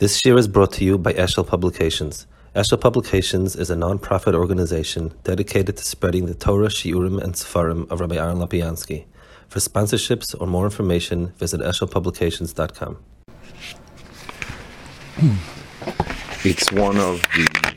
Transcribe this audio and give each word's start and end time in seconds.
This 0.00 0.24
year 0.24 0.38
is 0.38 0.48
brought 0.48 0.72
to 0.72 0.84
you 0.86 0.96
by 0.96 1.12
Eshel 1.12 1.46
Publications. 1.46 2.26
Eshel 2.56 2.80
Publications 2.80 3.54
is 3.54 3.68
a 3.68 3.76
non-profit 3.76 4.34
organization 4.34 5.12
dedicated 5.24 5.76
to 5.76 5.84
spreading 5.84 6.24
the 6.24 6.32
Torah, 6.32 6.68
Shiurim, 6.68 7.22
and 7.22 7.34
Sefarim 7.34 7.86
of 7.90 8.00
Rabbi 8.00 8.16
Aaron 8.16 8.38
Lapiansky. 8.38 9.04
For 9.48 9.58
sponsorships 9.58 10.34
or 10.40 10.46
more 10.46 10.64
information, 10.64 11.34
visit 11.36 11.60
eshelpublications.com. 11.60 12.96
It's 16.44 16.72
one 16.72 16.96
of 16.96 17.20
the 17.36 17.74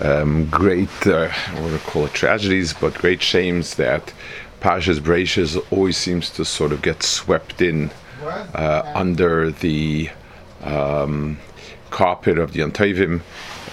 um, 0.00 0.48
great, 0.48 1.04
uh, 1.04 1.30
what 1.54 1.66
do 1.66 1.72
we 1.72 1.78
call 1.78 2.04
it, 2.04 2.14
tragedies, 2.14 2.74
but 2.74 2.94
great 2.94 3.20
shames 3.20 3.74
that 3.74 4.12
Pashas 4.60 5.00
Breishas 5.00 5.60
always 5.72 5.96
seems 5.96 6.30
to 6.30 6.44
sort 6.44 6.70
of 6.70 6.80
get 6.82 7.02
swept 7.02 7.60
in 7.60 7.90
uh, 8.54 8.92
under 8.94 9.50
the 9.50 10.10
um, 10.62 11.38
carpet 11.90 12.38
of 12.38 12.52
the 12.52 12.60
Antovim. 12.60 13.20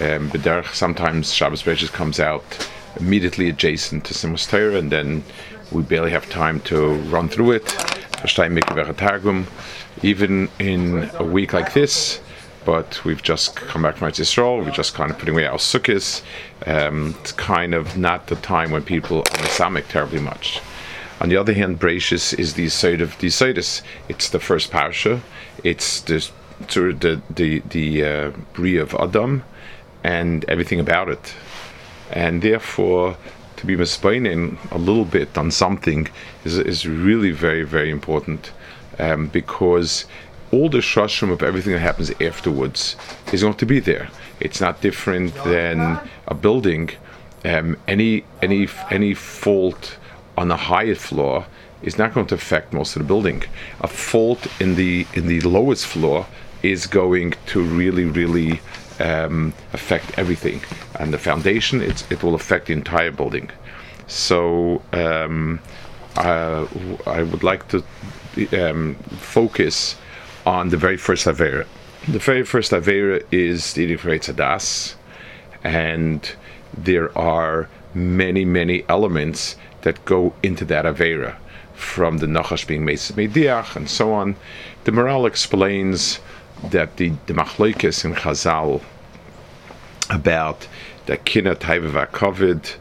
Um, 0.01 0.65
sometimes 0.73 1.33
Shabbos 1.33 1.63
Breishis 1.63 1.91
comes 1.91 2.19
out 2.19 2.43
immediately 2.99 3.49
adjacent 3.49 4.05
to 4.05 4.13
Simchas 4.13 4.49
Torah, 4.49 4.75
and 4.77 4.91
then 4.91 5.23
we 5.71 5.83
barely 5.83 6.11
have 6.11 6.29
time 6.29 6.59
to 6.61 6.95
run 7.09 7.29
through 7.29 7.51
it. 7.51 7.75
Even 10.01 10.49
in 10.59 11.09
a 11.15 11.23
week 11.23 11.53
like 11.53 11.73
this, 11.73 12.19
but 12.65 13.03
we've 13.03 13.21
just 13.21 13.55
come 13.55 13.83
back 13.83 13.97
from 13.97 14.09
Israel. 14.09 14.57
We're 14.57 14.71
just 14.71 14.93
kind 14.93 15.11
of 15.11 15.17
putting 15.17 15.33
away 15.33 15.45
our 15.45 15.57
sukkahs. 15.57 16.21
Um, 16.65 17.15
it's 17.21 17.31
kind 17.31 17.73
of 17.73 17.97
not 17.97 18.27
the 18.27 18.35
time 18.35 18.71
when 18.71 18.83
people 18.83 19.19
are 19.19 19.45
Islamic 19.45 19.87
terribly 19.87 20.19
much. 20.19 20.61
On 21.21 21.29
the 21.29 21.37
other 21.37 21.53
hand, 21.53 21.79
Bereishis 21.79 22.37
is 22.37 22.55
the 22.55 22.69
side 22.69 23.01
of 23.01 23.17
the 23.19 23.27
Sidus. 23.27 23.81
It's 24.09 24.29
the 24.29 24.39
first 24.39 24.71
parsha. 24.71 25.21
It's 25.63 26.01
the 26.01 26.29
the 26.67 27.21
the 27.29 27.59
the 27.69 28.03
uh, 28.03 28.81
of 28.81 28.95
Adam 28.95 29.43
and 30.03 30.45
everything 30.45 30.79
about 30.79 31.09
it, 31.09 31.35
and 32.11 32.41
therefore 32.41 33.17
to 33.57 33.65
be 33.65 33.75
mispoining 33.75 34.57
a 34.71 34.77
little 34.77 35.05
bit 35.05 35.37
on 35.37 35.51
something 35.51 36.07
is 36.43 36.57
is 36.57 36.87
really 36.87 37.31
very 37.31 37.63
very 37.63 37.89
important 37.89 38.51
um, 38.99 39.27
because 39.27 40.05
all 40.51 40.69
the 40.69 40.79
shashim 40.79 41.31
of 41.31 41.41
everything 41.41 41.73
that 41.73 41.79
happens 41.79 42.11
afterwards 42.21 42.95
is 43.31 43.41
going 43.41 43.55
to 43.55 43.65
be 43.65 43.79
there. 43.79 44.07
It's 44.39 44.61
not 44.61 44.81
different 44.81 45.33
than 45.43 45.99
a 46.27 46.35
building. 46.35 46.91
Um, 47.45 47.77
any 47.87 48.23
any 48.41 48.67
any 48.91 49.13
fault 49.13 49.97
on 50.37 50.47
the 50.49 50.57
highest 50.57 51.01
floor 51.01 51.45
is 51.81 51.97
not 51.97 52.13
going 52.13 52.27
to 52.27 52.35
affect 52.35 52.73
most 52.73 52.95
of 52.95 53.01
the 53.01 53.07
building. 53.07 53.43
A 53.81 53.87
fault 53.87 54.47
in 54.61 54.75
the 54.75 55.05
in 55.13 55.27
the 55.27 55.41
lowest 55.41 55.85
floor 55.87 56.27
is 56.63 56.87
going 56.87 57.33
to 57.47 57.61
really 57.61 58.05
really 58.05 58.61
um, 58.99 59.53
affect 59.73 60.17
everything, 60.17 60.61
and 60.99 61.13
the 61.13 61.17
foundation 61.17 61.81
it 61.81 62.23
will 62.23 62.35
affect 62.35 62.67
the 62.67 62.73
entire 62.73 63.11
building. 63.11 63.49
So 64.07 64.81
um, 64.91 65.59
I, 66.15 66.67
I 67.05 67.23
would 67.23 67.43
like 67.43 67.67
to 67.69 67.83
um, 68.53 68.95
focus 69.19 69.95
on 70.45 70.69
the 70.69 70.77
very 70.77 70.97
first 70.97 71.25
Avera. 71.25 71.65
The 72.07 72.19
very 72.19 72.43
first 72.43 72.71
Avera 72.71 73.23
is 73.31 73.73
the 73.73 73.95
Tzadas, 73.95 74.95
and 75.63 76.35
there 76.77 77.17
are 77.17 77.69
many, 77.93 78.45
many 78.45 78.83
elements 78.89 79.55
that 79.81 80.03
go 80.05 80.33
into 80.43 80.65
that 80.65 80.85
Avera, 80.85 81.35
from 81.73 82.17
the 82.17 82.27
Nachash 82.27 82.67
being 82.67 82.85
Mesis 82.85 83.13
Mediach 83.13 83.75
and 83.75 83.89
so 83.89 84.13
on. 84.13 84.35
The 84.83 84.91
Maharal 84.91 85.27
explains 85.27 86.19
that 86.71 86.97
the, 86.97 87.09
the 87.27 87.33
Machlokes 87.33 88.05
in 88.05 88.15
Chazal 88.15 88.81
about 90.09 90.67
the 91.05 91.17
Kina 91.17 91.55
Taiva 91.55 92.07
Kovid, 92.07 92.75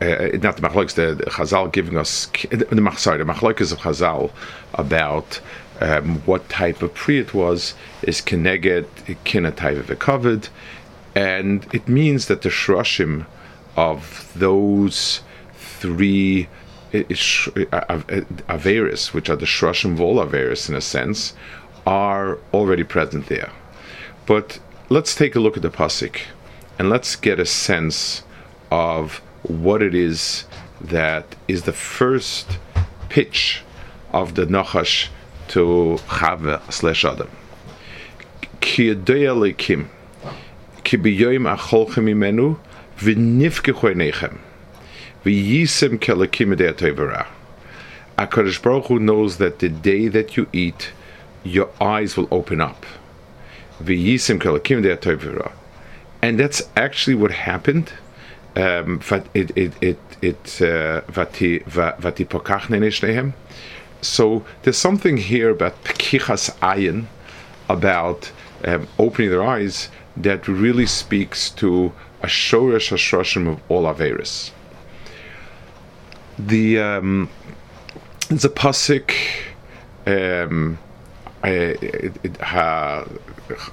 uh, 0.00 0.36
not 0.38 0.56
the 0.56 0.62
Machlokes, 0.62 0.94
the, 0.94 1.14
the 1.14 1.30
Chazal 1.30 1.72
giving 1.72 1.96
us, 1.96 2.26
the, 2.50 2.94
sorry, 2.96 3.18
the 3.18 3.24
Machlokes 3.24 3.72
of 3.72 3.78
Chazal 3.78 4.30
about 4.74 5.40
um, 5.80 6.20
what 6.20 6.48
type 6.48 6.82
of 6.82 6.94
pri 6.94 7.18
it 7.18 7.34
was 7.34 7.74
is 8.02 8.20
keneged 8.20 8.86
kinatayv 9.24 9.82
v'kavod, 9.82 10.48
and 11.14 11.66
it 11.74 11.88
means 11.88 12.26
that 12.26 12.42
the 12.42 12.48
shroshim 12.48 13.26
of 13.76 14.32
those 14.34 15.20
three 15.54 16.48
averis, 16.92 17.52
which 19.12 19.28
are 19.28 19.36
the 19.36 19.46
shroshim 19.46 19.92
of 19.92 20.00
all 20.00 20.16
averis 20.16 20.68
in 20.68 20.74
a 20.74 20.80
sense, 20.80 21.34
are 21.86 22.38
already 22.52 22.84
present 22.84 23.26
there. 23.26 23.50
But 24.26 24.58
let's 24.88 25.14
take 25.14 25.36
a 25.36 25.40
look 25.40 25.56
at 25.56 25.62
the 25.62 25.70
pasuk, 25.70 26.20
and 26.78 26.90
let's 26.90 27.16
get 27.16 27.38
a 27.38 27.46
sense 27.46 28.22
of 28.70 29.22
what 29.42 29.82
it 29.82 29.94
is 29.94 30.44
that 30.80 31.36
is 31.46 31.62
the 31.62 31.72
first 31.72 32.58
pitch 33.08 33.62
of 34.12 34.34
the 34.34 34.46
Nachash 34.46 35.08
to 35.48 35.98
Chava 36.08 36.60
slash 36.72 37.04
Adam. 37.04 37.30
Ki 38.60 38.94
alikim, 38.94 39.88
ki 40.82 40.96
biyoyim 40.96 41.56
acholchem 41.56 42.08
imenu, 42.10 42.58
einechem, 42.98 44.38
v'yisem 45.24 46.00
Baruch 48.62 48.86
Hu 48.86 48.98
knows 48.98 49.36
that 49.36 49.58
the 49.58 49.68
day 49.68 50.08
that 50.08 50.36
you 50.36 50.48
eat, 50.52 50.90
your 51.46 51.70
eyes 51.80 52.16
will 52.16 52.28
open 52.30 52.60
up. 52.60 52.84
And 56.22 56.40
that's 56.40 56.62
actually 56.76 57.14
what 57.14 57.30
happened. 57.30 57.92
Um, 58.56 59.00
it 59.34 59.52
it 59.54 59.74
it 59.82 59.98
it 60.22 60.62
uh, 60.62 61.02
so 64.00 64.44
there's 64.62 64.78
something 64.78 65.16
here 65.18 65.50
about 65.50 65.84
pekichas 65.84 66.50
ayin, 66.60 67.06
about 67.68 68.32
um, 68.64 68.88
opening 68.98 69.30
their 69.30 69.42
eyes, 69.42 69.90
that 70.16 70.48
really 70.48 70.86
speaks 70.86 71.50
to 71.50 71.92
a 72.22 72.26
shoresh 72.26 72.90
hashroshim 72.90 73.46
of 73.46 73.60
all 73.68 73.84
averis. 73.84 74.52
The 76.38 76.78
um, 76.78 77.28
pasuk. 78.48 79.12
Um, 80.06 80.78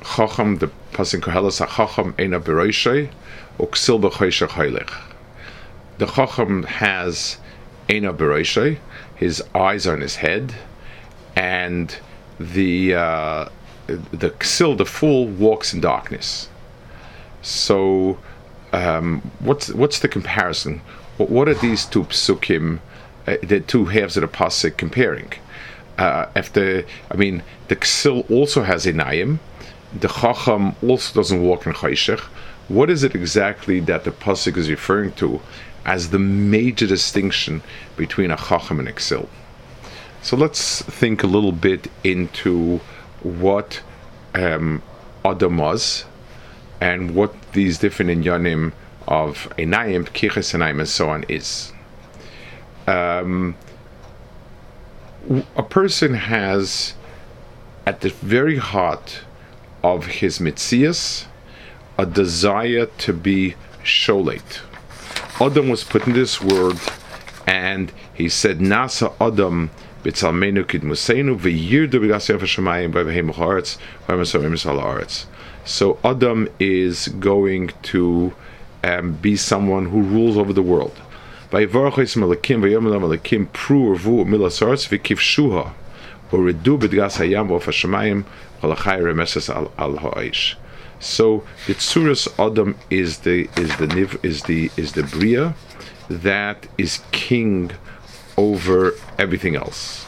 chacham 0.03 0.57
the 0.57 0.69
pasuk 0.91 1.21
kohelas 1.21 1.59
ha 1.59 1.65
chacham 1.65 2.13
ena 2.19 2.39
beroishay 2.39 3.09
uksil 3.59 3.99
b'choysha 4.01 4.47
chaylich. 4.47 4.91
The 5.97 6.07
chacham 6.07 6.63
has 6.63 7.37
ena 7.89 8.13
beroishay 8.13 8.79
his 9.15 9.41
eyes 9.55 9.87
on 9.87 10.01
his 10.01 10.17
head, 10.17 10.53
and 11.35 11.95
the 12.39 12.95
uh, 12.95 13.49
the 13.87 14.31
Ksil, 14.31 14.77
the 14.77 14.85
fool, 14.85 15.27
walks 15.27 15.73
in 15.73 15.81
darkness. 15.81 16.49
So, 17.41 18.17
um, 18.71 19.21
what's 19.39 19.69
what's 19.73 19.99
the 19.99 20.07
comparison? 20.07 20.81
What, 21.17 21.29
what 21.29 21.47
are 21.47 21.53
these 21.53 21.85
two 21.85 22.05
psukim, 22.05 22.79
uh, 23.27 23.37
the 23.43 23.59
two 23.59 23.85
halves 23.85 24.17
of 24.17 24.21
the 24.21 24.27
pasuk 24.27 24.77
comparing? 24.77 25.31
Uh, 25.97 26.25
the, 26.53 26.85
I 27.11 27.15
mean, 27.15 27.43
the 27.67 27.75
Ksil 27.75 28.29
also 28.29 28.63
has 28.63 28.85
inayim. 28.85 29.39
The 29.99 30.07
Chacham 30.07 30.75
also 30.81 31.13
doesn't 31.13 31.41
walk 31.41 31.65
in 31.67 31.73
Chayshech. 31.73 32.19
What 32.67 32.89
is 32.89 33.03
it 33.03 33.13
exactly 33.13 33.79
that 33.81 34.05
the 34.05 34.11
pasuk 34.11 34.57
is 34.57 34.69
referring 34.69 35.11
to 35.13 35.41
as 35.85 36.09
the 36.09 36.19
major 36.19 36.87
distinction 36.87 37.61
between 37.97 38.31
a 38.31 38.37
chacham 38.37 38.79
and 38.79 38.87
a 38.87 38.93
ksil. 38.93 39.27
So 40.21 40.37
let's 40.37 40.81
think 40.83 41.23
a 41.23 41.27
little 41.27 41.51
bit 41.51 41.87
into 42.03 42.79
what 43.21 43.81
um, 44.33 44.81
Adam 45.25 45.57
was 45.57 46.05
and 46.79 47.13
what 47.15 47.33
these 47.51 47.77
different 47.77 48.11
inyanim 48.11 48.71
of 49.07 49.53
enayim, 49.57 50.05
kiches 50.09 50.53
enayim, 50.53 50.79
and 50.79 50.89
so 50.89 51.09
on 51.09 51.23
is. 51.23 51.73
Um, 52.87 53.55
a 55.55 55.63
person 55.63 56.13
has 56.13 56.93
at 57.85 58.01
the 58.01 58.09
very 58.09 58.57
heart 58.57 59.21
of 59.83 60.05
his 60.05 60.39
mitzias 60.39 61.25
a 61.97 62.05
desire 62.05 62.85
to 62.85 63.13
be 63.13 63.55
sholet, 63.83 64.61
Adam 65.39 65.69
was 65.69 65.83
put 65.83 66.07
in 66.07 66.13
this 66.13 66.41
world, 66.41 66.79
and 67.45 67.91
he 68.13 68.29
said, 68.29 68.59
Nasa 68.59 69.13
Adam 69.19 69.71
b'tzalmenu 70.03 70.63
kidmusenu 70.63 71.37
v'yirdu 71.37 71.93
b'gasiyaf 71.93 72.39
hashemayim 72.39 72.93
v'v'hem 72.93 73.33
haaretz 73.33 73.77
v'hem 74.07 74.79
haaretz. 74.79 75.25
So 75.65 75.97
Adam 76.03 76.49
is 76.59 77.07
going 77.07 77.71
to 77.83 78.33
um, 78.83 79.13
be 79.13 79.35
someone 79.35 79.85
who 79.85 80.01
rules 80.01 80.37
over 80.37 80.51
the 80.53 80.61
world. 80.61 80.99
Uridu 86.31 86.79
b'dgas 86.79 87.17
hayam 87.19 87.47
v'of 87.49 87.65
hashemayim 87.65 88.25
v'lachai 88.59 88.99
remeses 88.99 89.53
al 89.53 89.71
al 89.77 89.97
ha'aish. 89.97 90.55
So 90.99 91.43
the 91.67 91.75
tsuras 91.75 92.27
Adam 92.39 92.75
is 92.89 93.19
the 93.19 93.47
is 93.55 93.77
the 93.77 93.85
niv 93.85 94.17
is 94.25 94.41
the 94.43 94.71
is 94.77 94.93
the 94.93 95.03
bria 95.03 95.53
that 96.09 96.65
is 96.79 97.01
king 97.11 97.69
over 98.35 98.95
everything 99.19 99.55
else. 99.55 100.07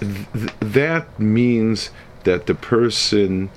Th- 0.00 0.52
that 0.60 1.18
means 1.18 1.88
that 2.24 2.44
the 2.44 2.54
person 2.54 3.48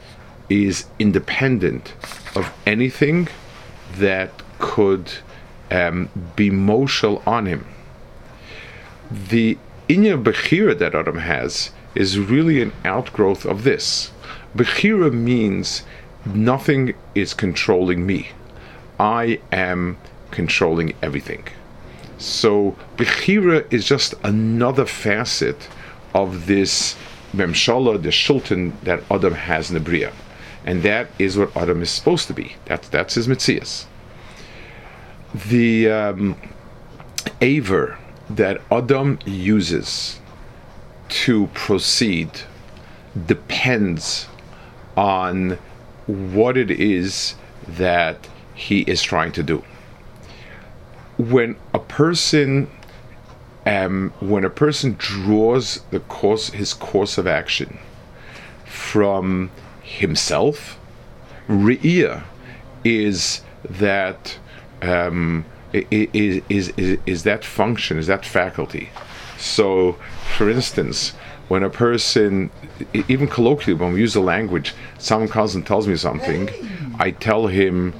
is 0.47 0.85
independent 0.97 1.93
of 2.37 2.53
anything 2.65 3.27
that 3.97 4.31
could 4.59 5.11
um, 5.71 6.09
be 6.35 6.49
moshel 6.49 7.25
on 7.27 7.45
him. 7.45 7.65
The 9.11 9.57
inya 9.87 10.21
bechira 10.21 10.77
that 10.77 10.95
Adam 10.95 11.17
has 11.17 11.71
is 11.95 12.19
really 12.19 12.61
an 12.61 12.71
outgrowth 12.85 13.45
of 13.45 13.63
this. 13.63 14.11
Bechira 14.55 15.11
means 15.11 15.83
nothing 16.25 16.93
is 17.15 17.33
controlling 17.33 18.05
me. 18.05 18.29
I 18.99 19.39
am 19.51 19.97
controlling 20.31 20.93
everything. 21.01 21.45
So 22.17 22.75
Bechira 22.97 23.71
is 23.71 23.85
just 23.85 24.13
another 24.23 24.85
facet 24.85 25.69
of 26.13 26.47
this 26.47 26.95
Memshala, 27.33 28.01
the 28.01 28.09
Shultan 28.09 28.73
that 28.83 29.03
Adam 29.09 29.33
has 29.33 29.69
in 29.69 29.75
the 29.75 29.79
Bria. 29.79 30.11
And 30.65 30.83
that 30.83 31.09
is 31.17 31.37
what 31.37 31.55
Adam 31.55 31.81
is 31.81 31.89
supposed 31.89 32.27
to 32.27 32.33
be. 32.33 32.55
That's, 32.65 32.89
that's 32.89 33.13
his 33.15 33.27
Metzias. 33.27 33.85
The 35.33 35.89
um, 35.89 36.35
aver 37.41 37.97
that 38.29 38.61
Adam 38.71 39.19
uses 39.25 40.19
to 41.09 41.47
proceed 41.53 42.29
depends 43.25 44.27
on 44.95 45.57
what 46.07 46.57
it 46.57 46.71
is 46.71 47.35
that 47.67 48.27
he 48.55 48.81
is 48.81 49.01
trying 49.01 49.31
to 49.33 49.43
do. 49.43 49.63
When 51.17 51.55
a 51.73 51.79
person 51.79 52.69
um, 53.65 54.11
when 54.19 54.43
a 54.43 54.49
person 54.49 54.95
draws 54.97 55.81
the 55.91 55.99
course 55.99 56.49
his 56.49 56.73
course 56.73 57.17
of 57.17 57.27
action 57.27 57.77
from 58.65 59.51
himself, 59.81 60.79
Re'iyah 61.47 62.23
is 62.83 63.41
that 63.63 64.37
um, 64.81 65.45
is, 65.73 66.41
is, 66.49 66.73
is, 66.77 66.99
is 67.05 67.23
that 67.23 67.45
function, 67.45 67.97
is 67.97 68.07
that 68.07 68.25
faculty. 68.25 68.89
So, 69.37 69.97
for 70.37 70.49
instance, 70.49 71.11
when 71.47 71.63
a 71.63 71.69
person, 71.69 72.51
even 72.93 73.27
colloquially, 73.27 73.73
when 73.73 73.93
we 73.93 73.99
use 73.99 74.13
the 74.13 74.19
language, 74.19 74.73
someone 74.97 75.29
comes 75.29 75.55
and 75.55 75.65
tells 75.65 75.87
me 75.87 75.95
something, 75.95 76.49
I 76.99 77.11
tell 77.11 77.47
him, 77.47 77.93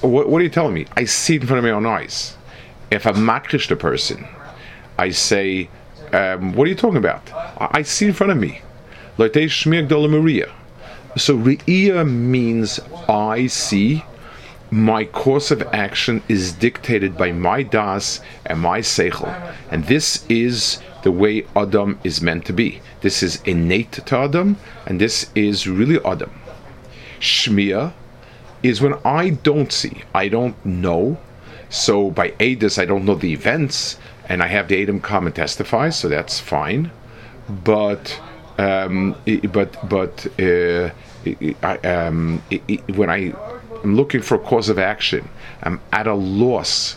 what, 0.00 0.28
what 0.28 0.40
are 0.40 0.44
you 0.44 0.50
telling 0.50 0.74
me? 0.74 0.86
I 0.96 1.04
see 1.04 1.36
it 1.36 1.42
in 1.42 1.48
front 1.48 1.58
of 1.58 1.64
my 1.64 1.70
own 1.70 1.86
eyes. 1.86 2.36
If 2.90 3.06
I'm 3.06 3.16
makrish 3.16 3.68
the 3.68 3.76
person, 3.76 4.26
I 4.98 5.10
say, 5.10 5.68
um, 6.12 6.52
what 6.54 6.66
are 6.66 6.70
you 6.70 6.74
talking 6.74 6.98
about? 6.98 7.32
I, 7.32 7.68
I 7.78 7.82
see 7.82 8.06
in 8.06 8.12
front 8.12 8.32
of 8.32 8.38
me. 8.38 8.60
So 11.16 11.36
Re'iyah 11.36 12.08
means 12.08 12.80
I 13.08 13.46
see. 13.46 14.04
My 14.70 15.04
course 15.04 15.50
of 15.50 15.62
action 15.72 16.22
is 16.28 16.52
dictated 16.52 17.16
by 17.16 17.32
my 17.32 17.62
das 17.62 18.20
and 18.44 18.60
my 18.60 18.80
seichel, 18.80 19.54
and 19.70 19.84
this 19.84 20.26
is 20.28 20.80
the 21.02 21.12
way 21.12 21.46
Adam 21.56 21.98
is 22.04 22.20
meant 22.20 22.44
to 22.46 22.52
be. 22.52 22.82
This 23.00 23.22
is 23.22 23.40
innate 23.46 23.92
to 23.92 24.16
Adam, 24.16 24.58
and 24.84 25.00
this 25.00 25.30
is 25.34 25.66
really 25.66 25.98
Adam. 26.04 26.30
Shmia 27.18 27.92
is 28.62 28.82
when 28.82 28.94
I 29.04 29.30
don't 29.30 29.72
see, 29.72 30.02
I 30.14 30.28
don't 30.28 30.62
know. 30.66 31.18
So 31.70 32.10
by 32.10 32.30
Adis, 32.32 32.78
I 32.78 32.84
don't 32.84 33.06
know 33.06 33.14
the 33.14 33.32
events, 33.32 33.98
and 34.28 34.42
I 34.42 34.48
have 34.48 34.68
the 34.68 34.82
Adam 34.82 35.00
come 35.00 35.26
and 35.26 35.34
testify, 35.34 35.88
so 35.88 36.08
that's 36.08 36.40
fine. 36.40 36.90
But 37.48 38.20
um, 38.58 39.14
but 39.52 39.88
but 39.88 40.26
uh, 40.38 40.90
I, 41.62 41.76
um, 41.78 42.42
when 42.94 43.08
I 43.08 43.32
am 43.84 43.96
looking 43.96 44.22
for 44.22 44.34
a 44.36 44.38
cause 44.38 44.68
of 44.68 44.78
action, 44.78 45.28
I'm 45.62 45.80
at 45.92 46.06
a 46.06 46.14
loss. 46.14 46.96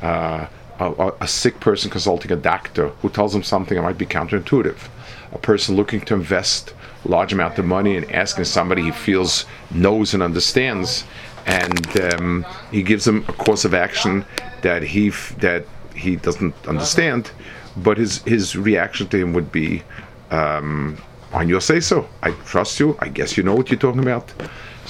Uh, 0.00 0.46
a, 0.80 1.12
a, 1.20 1.28
sick 1.28 1.60
person 1.60 1.90
consulting 1.90 2.32
a 2.32 2.36
doctor 2.36 2.88
who 3.00 3.08
tells 3.08 3.32
them 3.32 3.42
something 3.42 3.76
that 3.76 3.82
might 3.82 3.98
be 3.98 4.06
counterintuitive. 4.06 4.88
A 5.32 5.38
person 5.38 5.76
looking 5.76 6.00
to 6.02 6.14
invest 6.14 6.74
a 7.04 7.08
large 7.08 7.32
amount 7.32 7.58
of 7.58 7.64
money 7.64 7.96
and 7.96 8.10
asking 8.10 8.44
somebody 8.44 8.82
he 8.82 8.90
feels 8.90 9.44
knows 9.70 10.14
and 10.14 10.22
understands, 10.22 11.04
and 11.46 12.00
um, 12.00 12.46
he 12.70 12.82
gives 12.82 13.04
them 13.04 13.24
a 13.28 13.32
course 13.32 13.64
of 13.64 13.74
action 13.74 14.24
that 14.62 14.82
he 14.82 15.08
f- 15.08 15.34
that 15.38 15.66
he 15.94 16.16
doesn't 16.16 16.54
understand, 16.66 17.30
but 17.76 17.98
his 17.98 18.22
his 18.22 18.56
reaction 18.56 19.06
to 19.08 19.18
him 19.18 19.32
would 19.32 19.50
be, 19.50 19.82
um, 20.30 20.96
"On 21.32 21.48
your 21.48 21.60
say 21.60 21.80
so. 21.80 22.08
I 22.22 22.30
trust 22.46 22.78
you. 22.78 22.96
I 23.00 23.08
guess 23.08 23.36
you 23.36 23.42
know 23.42 23.54
what 23.54 23.70
you're 23.70 23.78
talking 23.78 24.02
about." 24.02 24.32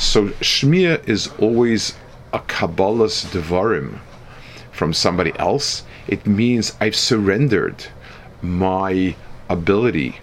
So 0.02 0.30
shmir 0.40 1.08
is 1.08 1.30
always 1.38 1.94
a 2.32 2.40
kabbalah's 2.40 3.24
devarim 3.26 4.00
from 4.72 4.92
somebody 4.92 5.32
else. 5.38 5.84
It 6.08 6.26
means 6.26 6.74
I've 6.80 6.96
surrendered 6.96 7.86
my 8.42 9.14
ability 9.48 10.18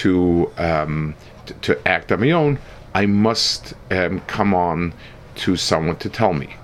to 0.00 0.50
um, 0.56 1.14
to, 1.60 1.78
act 1.86 2.10
on 2.10 2.20
my 2.20 2.30
own. 2.30 2.58
I 2.94 3.04
must 3.04 3.74
um, 3.90 4.20
come 4.22 4.54
on 4.54 4.94
to 5.36 5.56
someone 5.56 5.96
to 5.96 6.08
tell 6.08 6.32
me. 6.32 6.56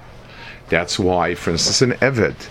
That's 0.71 0.99
why, 0.99 1.35
for 1.35 1.51
instance, 1.51 1.83
an 1.83 1.93
Eved 2.01 2.49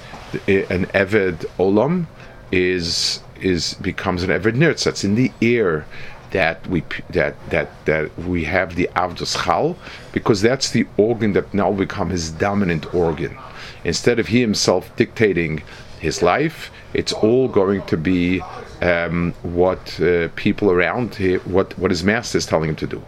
an 0.47 0.85
Eved 0.93 1.45
Olam 1.57 2.05
is 2.51 3.19
is 3.41 3.73
becomes 3.73 4.21
an 4.21 4.29
Eved 4.29 4.55
Nirtz. 4.55 4.83
That's 4.83 5.03
in 5.03 5.15
the 5.15 5.31
air 5.41 5.87
that 6.33 6.65
we 6.67 6.83
that 7.09 7.35
that 7.49 7.69
that 7.85 8.05
we 8.19 8.43
have 8.43 8.75
the 8.75 8.89
Avdus 8.95 9.43
Chal 9.43 9.77
because 10.11 10.41
that's 10.41 10.69
the 10.71 10.85
organ 10.97 11.33
that 11.33 11.53
now 11.53 11.71
become 11.71 12.09
his 12.09 12.29
dominant 12.29 12.93
organ. 12.93 13.37
Instead 13.83 14.19
of 14.19 14.27
he 14.27 14.41
himself 14.41 14.93
dictating 14.95 15.63
his 15.99 16.21
life, 16.21 16.69
it's 16.93 17.13
all 17.13 17.47
going 17.47 17.81
to 17.85 17.97
be 17.97 18.41
um, 18.81 19.33
what 19.41 19.99
uh, 20.01 20.27
people 20.35 20.69
around 20.69 21.15
him, 21.15 21.39
what 21.41 21.77
what 21.79 21.91
his 21.91 22.03
master 22.03 22.37
is 22.37 22.45
telling 22.45 22.69
him 22.69 22.75
to 22.75 22.87
do. 22.87 23.01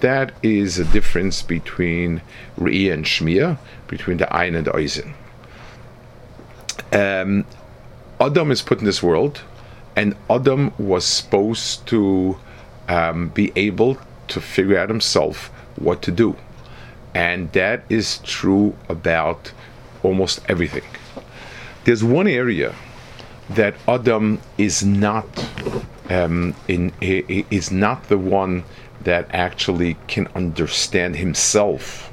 That 0.00 0.32
is 0.44 0.78
a 0.78 0.84
difference 0.84 1.42
between 1.42 2.22
Re'iyah 2.56 2.92
and 2.92 3.04
Shmir, 3.04 3.58
between 3.88 4.18
the 4.18 4.32
Ein 4.32 4.54
and 4.54 4.64
the 4.64 4.76
Oisin 4.76 5.14
um, 6.92 7.44
Adam 8.20 8.50
is 8.50 8.62
put 8.62 8.78
in 8.78 8.84
this 8.84 9.02
world, 9.02 9.42
and 9.96 10.16
Adam 10.30 10.72
was 10.78 11.04
supposed 11.04 11.86
to 11.88 12.36
um, 12.88 13.28
be 13.28 13.52
able 13.56 13.98
to 14.28 14.40
figure 14.40 14.78
out 14.78 14.88
himself 14.88 15.46
what 15.76 16.02
to 16.02 16.10
do. 16.10 16.36
And 17.14 17.52
that 17.52 17.82
is 17.88 18.18
true 18.18 18.76
about 18.88 19.52
almost 20.02 20.40
everything. 20.48 20.84
There's 21.84 22.04
one 22.04 22.26
area 22.26 22.74
that 23.50 23.74
Adam 23.86 24.40
is 24.58 24.84
not 24.84 25.26
um, 26.10 26.54
in 26.66 26.92
is 27.00 27.70
not 27.70 28.08
the 28.08 28.18
one 28.18 28.64
that 29.02 29.26
actually 29.30 29.96
can 30.06 30.28
understand 30.34 31.16
himself, 31.16 32.12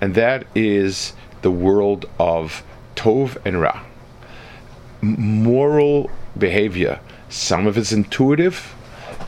and 0.00 0.14
that 0.14 0.46
is 0.54 1.12
the 1.42 1.50
world 1.50 2.06
of 2.18 2.62
Tov 2.94 3.36
and 3.44 3.60
Ra 3.60 3.82
moral 5.02 6.10
behavior. 6.38 7.00
Some 7.28 7.66
of 7.66 7.76
it's 7.76 7.92
intuitive, 7.92 8.74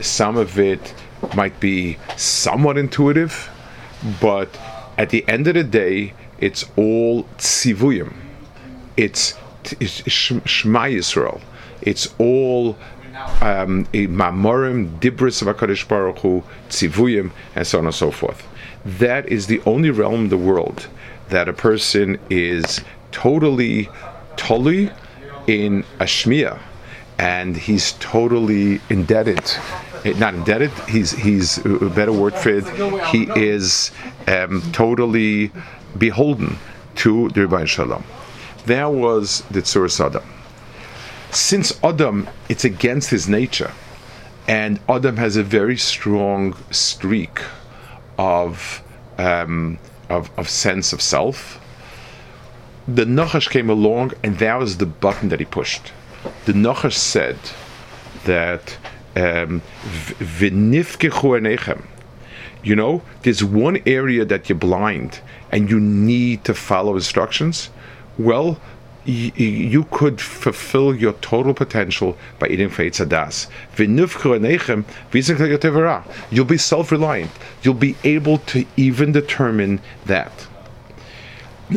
some 0.01 0.37
of 0.37 0.59
it 0.59 0.93
might 1.35 1.59
be 1.59 1.97
somewhat 2.17 2.77
intuitive, 2.77 3.49
but 4.21 4.57
at 4.97 5.09
the 5.09 5.27
end 5.27 5.47
of 5.47 5.55
the 5.55 5.63
day, 5.63 6.13
it's 6.39 6.65
all 6.75 7.23
tzivuyim. 7.37 8.13
It's, 8.97 9.33
it's 9.79 10.09
Shema 10.09 10.83
Yisrael. 10.83 11.41
It's 11.81 12.13
all 12.17 12.77
um, 13.41 13.85
mamorim, 13.85 14.99
dibris 14.99 15.41
of 15.41 15.55
Hakadosh 15.55 15.87
Baruch 15.87 16.19
Hu, 16.19 16.43
tzivuyim, 16.69 17.31
and 17.55 17.65
so 17.65 17.79
on 17.79 17.85
and 17.85 17.95
so 17.95 18.11
forth. 18.11 18.47
That 18.85 19.27
is 19.27 19.47
the 19.47 19.61
only 19.65 19.89
realm 19.89 20.25
in 20.25 20.29
the 20.29 20.37
world 20.37 20.87
that 21.29 21.49
a 21.49 21.53
person 21.53 22.19
is 22.29 22.81
totally 23.11 23.89
totally 24.35 24.91
in 25.47 25.83
Ashmiya, 25.99 26.59
and 27.17 27.55
he's 27.55 27.93
totally 27.93 28.81
indebted. 28.89 29.39
Eh, 30.03 30.13
not 30.17 30.33
indebted. 30.33 30.71
He's 30.89 31.11
he's 31.11 31.57
a 31.65 31.89
better 31.89 32.11
word 32.11 32.35
for 32.35 32.49
it. 32.49 32.65
He 33.07 33.29
is 33.35 33.91
um, 34.27 34.61
totally 34.71 35.51
beholden 35.97 36.57
to 36.95 37.29
the 37.29 37.41
Rebbein 37.41 37.67
Shalom. 37.67 38.03
There 38.65 38.89
was 38.89 39.41
the 39.51 39.61
Tzur 39.61 40.05
Adam. 40.05 40.23
Since 41.31 41.83
Adam, 41.83 42.27
it's 42.49 42.65
against 42.65 43.09
his 43.09 43.27
nature 43.27 43.71
and 44.47 44.79
Adam 44.87 45.17
has 45.17 45.35
a 45.37 45.43
very 45.43 45.77
strong 45.77 46.55
streak 46.71 47.41
of 48.17 48.83
um, 49.17 49.79
of, 50.09 50.29
of 50.37 50.49
sense 50.49 50.93
of 50.93 51.01
self. 51.01 51.59
The 52.87 53.05
Nachash 53.05 53.49
came 53.49 53.69
along, 53.69 54.13
and 54.23 54.37
that 54.37 54.59
was 54.59 54.77
the 54.77 54.85
button 54.85 55.29
that 55.29 55.39
he 55.39 55.45
pushed. 55.45 55.91
The 56.45 56.53
Nachash 56.53 56.93
said 56.93 57.37
that 58.25 58.77
um, 59.15 59.61
you 62.63 62.75
know, 62.75 63.01
there's 63.21 63.43
one 63.43 63.81
area 63.85 64.25
that 64.25 64.49
you're 64.49 64.57
blind 64.57 65.21
and 65.51 65.69
you 65.69 65.79
need 65.79 66.43
to 66.45 66.53
follow 66.53 66.95
instructions. 66.95 67.69
Well, 68.17 68.59
y- 69.05 69.31
you 69.35 69.83
could 69.91 70.19
fulfill 70.19 70.95
your 70.95 71.13
total 71.13 71.53
potential 71.53 72.17
by 72.39 72.47
eating 72.47 72.69
Feitzadas. 72.69 73.47
You'll 76.31 76.45
be 76.45 76.57
self 76.57 76.91
reliant. 76.91 77.31
You'll 77.61 77.73
be 77.75 77.95
able 78.03 78.39
to 78.39 78.65
even 78.77 79.11
determine 79.11 79.79
that. 80.07 80.47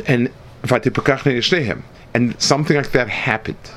And 0.06 0.30
and 2.14 2.40
something 2.40 2.76
like 2.76 2.92
that 2.92 3.08
happened. 3.08 3.70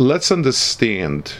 Let's 0.00 0.32
understand 0.32 1.34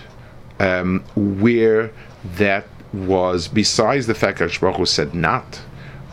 um, 0.59 1.03
where 1.17 1.93
that 2.37 2.67
was 2.93 3.49
besides 3.49 4.07
the 4.07 4.15
fact 4.15 4.39
that 4.41 4.61
Baruch 4.61 4.87
said 4.87 5.15
not, 5.15 5.63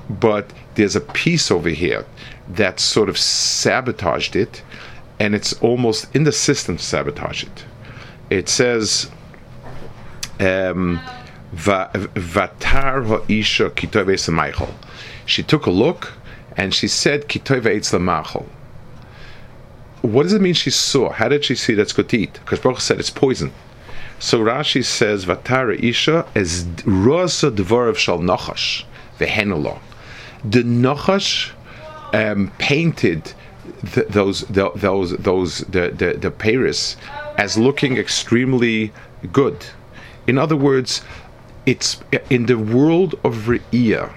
but 0.09 0.53
there's 0.75 0.95
a 0.95 1.01
piece 1.01 1.51
over 1.51 1.67
here 1.67 2.05
that 2.47 2.79
sort 2.79 3.09
of 3.09 3.17
sabotaged 3.17 4.37
it, 4.37 4.63
and 5.19 5.35
it's 5.35 5.61
almost 5.61 6.15
in 6.15 6.23
the 6.23 6.31
system 6.31 6.77
to 6.77 6.83
sabotage 6.83 7.43
it. 7.43 7.65
It 8.29 8.47
says, 8.47 9.11
um, 10.39 11.01
Vatar 11.53 13.05
ha'isha 13.07 13.71
kitov 13.71 14.73
She 15.25 15.43
took 15.43 15.65
a 15.65 15.71
look 15.71 16.13
and 16.55 16.73
she 16.73 16.87
said 16.87 17.27
kitov 17.27 17.65
What 20.01 20.23
does 20.23 20.33
it 20.33 20.41
mean 20.41 20.53
she 20.53 20.69
saw? 20.69 21.09
How 21.09 21.27
did 21.27 21.43
she 21.45 21.55
see 21.55 21.73
that's 21.73 21.93
good 21.93 22.09
to 22.09 22.17
eat? 22.17 22.33
Because 22.33 22.59
Baruch 22.59 22.81
said 22.81 22.99
it's 22.99 23.09
poison. 23.09 23.51
So 24.19 24.39
Rashi 24.39 24.83
says, 24.83 25.25
Vatara 25.25 25.81
Isha 25.81 26.25
is 26.33 26.65
Rosa 26.85 27.51
Dvorav 27.51 27.97
Shal 27.97 28.19
Nachash, 28.19 28.83
Vehenolo. 29.19 29.79
The 30.43 30.63
Nachash 30.63 31.51
um, 32.13 32.51
painted 32.57 33.33
th- 33.93 34.07
those, 34.07 34.41
the, 34.41 34.71
those, 34.75 35.15
those, 35.17 35.59
the, 35.59 35.89
the, 35.89 36.17
the 36.19 36.31
Paris 36.31 36.97
as 37.37 37.57
looking 37.57 37.97
extremely 37.97 38.91
good. 39.31 39.65
In 40.25 40.37
other 40.37 40.55
words, 40.55 41.01
it's 41.65 41.99
in 42.29 42.45
the 42.45 42.57
world 42.57 43.15
of 43.23 43.47
Re'iyah, 43.47 44.11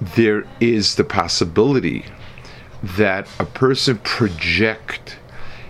there 0.00 0.46
is 0.60 0.96
the 0.96 1.04
possibility 1.04 2.04
that 2.96 3.28
a 3.38 3.44
person 3.44 3.98
project 3.98 5.16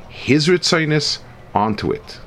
his 0.08 0.48
ritziness 0.48 1.18
onto 1.54 1.92
it 1.92 2.18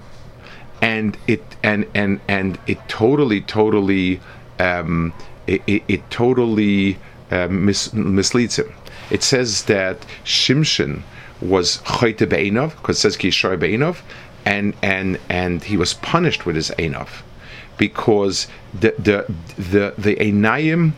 and 0.82 1.18
it 1.28 1.44
and 1.64 1.86
and 1.94 2.20
and 2.28 2.60
it 2.68 2.78
totally 2.88 3.42
totally 3.42 4.20
um, 4.60 5.14
it, 5.46 5.62
it, 5.68 5.84
it, 5.88 6.10
totally 6.10 6.98
uh, 7.32 7.48
mis- 7.48 7.94
misleads 7.94 8.58
him. 8.58 8.74
It 9.12 9.24
says 9.24 9.64
that 9.66 10.02
Shimshon 10.24 11.04
was 11.42 11.78
chayte 11.80 12.28
be'enov 12.28 12.72
because 12.72 12.98
it 12.98 13.02
says 13.02 13.18
kishar 13.18 13.58
be'enov, 13.60 14.02
and 14.46 14.76
and 14.82 15.20
and 15.30 15.64
he 15.64 15.78
was 15.78 15.94
punished 15.96 16.46
with 16.46 16.56
his 16.56 16.72
enov 16.78 17.10
because 17.78 18.48
the 18.74 18.94
the 18.98 19.26
the 19.58 19.94
the 19.98 20.16
enayim 20.16 20.94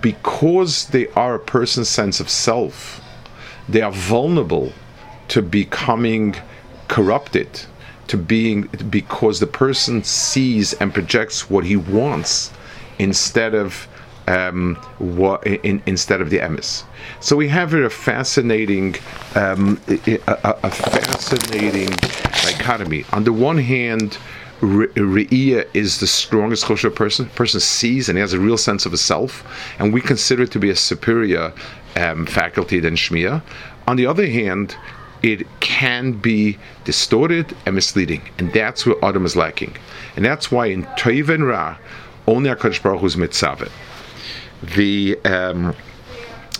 because 0.00 0.86
they 0.88 1.08
are 1.08 1.34
a 1.34 1.38
person's 1.38 1.88
sense 1.88 2.20
of 2.20 2.30
self, 2.30 3.01
they 3.68 3.82
are 3.82 3.92
vulnerable 3.92 4.72
to 5.28 5.42
becoming 5.42 6.36
corrupted 6.88 7.48
to 8.08 8.16
being 8.16 8.62
because 8.90 9.40
the 9.40 9.46
person 9.46 10.04
sees 10.04 10.74
and 10.74 10.92
projects 10.92 11.48
what 11.48 11.64
he 11.64 11.76
wants 11.76 12.52
instead 12.98 13.54
of 13.54 13.88
um, 14.28 14.76
what 14.98 15.46
in, 15.46 15.82
instead 15.86 16.20
of 16.20 16.30
the 16.30 16.38
emis. 16.38 16.84
So 17.20 17.36
we 17.36 17.48
have 17.48 17.70
here 17.72 17.84
a 17.84 17.90
fascinating, 17.90 18.96
um, 19.34 19.80
a, 19.88 20.18
a, 20.28 20.70
fascinating 20.70 21.88
dichotomy. 22.42 23.04
On 23.12 23.24
the 23.24 23.32
one 23.32 23.58
hand, 23.58 24.18
Re'iyah 24.62 25.66
is 25.74 25.98
the 25.98 26.06
strongest 26.06 26.64
kosher 26.64 26.90
person. 26.90 27.26
Person 27.30 27.58
sees 27.58 28.08
and 28.08 28.16
he 28.16 28.20
has 28.20 28.32
a 28.32 28.38
real 28.38 28.56
sense 28.56 28.86
of 28.86 28.92
a 28.92 28.96
self, 28.96 29.44
and 29.80 29.92
we 29.92 30.00
consider 30.00 30.44
it 30.44 30.52
to 30.52 30.60
be 30.60 30.70
a 30.70 30.76
superior 30.76 31.52
um, 31.96 32.26
faculty 32.26 32.78
than 32.78 32.94
Shmiya. 32.94 33.42
On 33.88 33.96
the 33.96 34.06
other 34.06 34.26
hand, 34.26 34.76
it 35.24 35.46
can 35.58 36.12
be 36.12 36.58
distorted 36.84 37.56
and 37.66 37.74
misleading, 37.74 38.22
and 38.38 38.52
that's 38.52 38.86
where 38.86 38.96
Adam 39.04 39.26
is 39.26 39.34
lacking, 39.34 39.76
and 40.14 40.24
that's 40.24 40.52
why 40.52 40.66
in 40.66 40.84
Toiv 40.96 41.28
and 41.28 41.44
Ra, 41.44 41.76
only 42.28 42.48
Hakadosh 42.48 42.82
Baruch 42.82 43.00
Hu 43.00 43.06
is 43.06 43.16
mitzaveh. 43.16 43.70
The 44.62 45.18
um, 45.24 45.74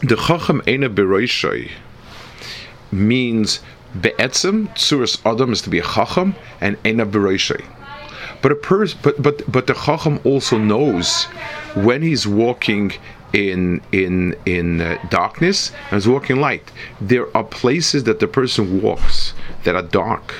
the 0.02 0.16
Chacham 0.16 0.60
Ena 0.66 0.90
Beroishoy 0.90 1.70
means 2.90 3.60
be'etzem 4.00 4.68
tzuras 4.70 5.24
Adam 5.24 5.52
is 5.52 5.62
to 5.62 5.70
be 5.70 5.78
a 5.78 5.84
Chacham 5.84 6.34
and 6.60 6.76
Ena 6.84 7.06
Beroishoy. 7.06 7.64
But 8.42 8.52
a 8.52 8.56
person, 8.56 8.98
but 9.02 9.22
but 9.22 9.50
but 9.50 9.66
the 9.66 9.74
Chacham 9.74 10.18
also 10.24 10.58
knows 10.58 11.24
when 11.74 12.02
he's 12.02 12.26
walking 12.26 12.92
in 13.32 13.80
in 13.92 14.36
in 14.44 14.80
uh, 14.80 14.98
darkness 15.08 15.72
and 15.90 15.98
is 15.98 16.08
walking 16.08 16.40
light. 16.40 16.70
There 17.00 17.34
are 17.36 17.44
places 17.44 18.04
that 18.04 18.18
the 18.20 18.26
person 18.26 18.82
walks 18.82 19.32
that 19.64 19.74
are 19.74 19.82
dark, 19.82 20.34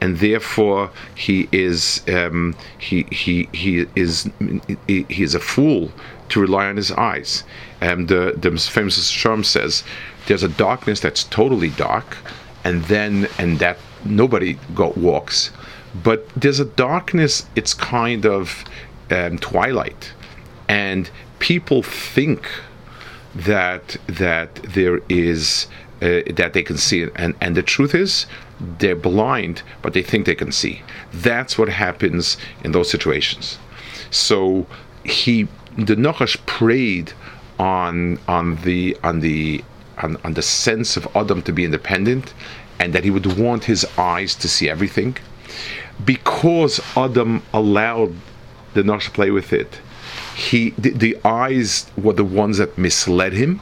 and 0.00 0.18
therefore 0.18 0.90
he 1.14 1.48
is 1.50 2.02
um, 2.08 2.54
he 2.78 3.06
he 3.10 3.48
he 3.52 3.86
is 3.96 4.30
he, 4.86 5.02
he 5.08 5.22
is 5.22 5.34
a 5.34 5.40
fool 5.40 5.90
to 6.28 6.40
rely 6.40 6.66
on 6.66 6.76
his 6.76 6.92
eyes. 6.92 7.44
And 7.80 8.08
the 8.08 8.34
the 8.36 8.50
famous 8.50 9.10
Sharm 9.10 9.44
says 9.44 9.84
there's 10.26 10.42
a 10.42 10.48
darkness 10.48 11.00
that's 11.00 11.24
totally 11.24 11.70
dark, 11.70 12.18
and 12.64 12.84
then 12.84 13.28
and 13.38 13.58
that 13.58 13.78
nobody 14.04 14.58
go 14.74 14.92
walks, 14.96 15.50
but 15.94 16.28
there's 16.36 16.60
a 16.60 16.64
darkness. 16.64 17.46
It's 17.56 17.74
kind 17.74 18.26
of 18.26 18.64
um, 19.10 19.38
twilight, 19.38 20.12
and 20.68 21.10
people 21.38 21.82
think 21.82 22.48
that 23.34 23.96
that 24.06 24.54
there 24.56 25.00
is 25.08 25.66
uh, 26.02 26.22
that 26.34 26.52
they 26.52 26.62
can 26.62 26.76
see 26.76 27.02
it, 27.02 27.12
and 27.16 27.34
and 27.40 27.56
the 27.56 27.62
truth 27.62 27.94
is 27.94 28.26
they're 28.78 28.96
blind, 28.96 29.62
but 29.82 29.92
they 29.92 30.02
think 30.02 30.26
they 30.26 30.34
can 30.34 30.52
see. 30.52 30.82
That's 31.12 31.56
what 31.58 31.68
happens 31.68 32.36
in 32.64 32.72
those 32.72 32.90
situations. 32.90 33.58
So 34.10 34.66
he 35.04 35.48
the 35.76 35.94
Nachash 35.94 36.36
prayed 36.46 37.12
on 37.58 38.18
on 38.26 38.56
the 38.62 38.96
on 39.02 39.20
the 39.20 39.64
on, 40.02 40.16
on 40.24 40.34
the 40.34 40.42
sense 40.42 40.96
of 40.96 41.08
Adam 41.14 41.42
to 41.42 41.52
be 41.52 41.64
independent, 41.64 42.34
and 42.78 42.92
that 42.92 43.04
he 43.04 43.10
would 43.10 43.38
want 43.38 43.64
his 43.64 43.86
eyes 43.96 44.34
to 44.36 44.48
see 44.48 44.68
everything, 44.68 45.16
because 46.04 46.80
Adam 46.96 47.42
allowed 47.52 48.14
the 48.74 48.82
Nachash 48.82 49.06
to 49.06 49.10
play 49.10 49.30
with 49.30 49.52
it 49.52 49.80
he 50.38 50.70
the, 50.78 50.90
the 50.90 51.18
eyes 51.24 51.90
were 51.96 52.12
the 52.12 52.24
ones 52.24 52.58
that 52.58 52.78
misled 52.78 53.32
him 53.32 53.60